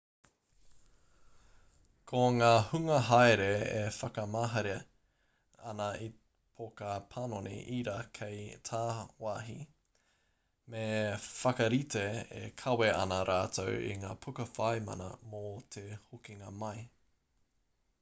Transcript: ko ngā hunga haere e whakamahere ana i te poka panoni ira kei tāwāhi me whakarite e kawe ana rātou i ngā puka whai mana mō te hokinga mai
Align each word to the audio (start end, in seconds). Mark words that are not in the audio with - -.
ko 2.11 2.21
ngā 2.37 2.47
hunga 2.69 2.95
haere 3.09 3.49
e 3.73 3.81
whakamahere 3.97 4.71
ana 5.73 5.89
i 6.07 6.07
te 6.15 6.33
poka 6.61 6.95
panoni 7.13 7.53
ira 7.81 7.97
kei 8.21 8.41
tāwāhi 8.71 9.59
me 10.75 10.83
whakarite 11.29 12.09
e 12.43 12.43
kawe 12.65 12.89
ana 13.03 13.23
rātou 13.33 13.79
i 13.93 14.01
ngā 14.07 14.19
puka 14.27 14.49
whai 14.59 14.75
mana 14.91 15.15
mō 15.35 15.45
te 15.79 15.85
hokinga 16.09 16.53
mai 16.65 16.77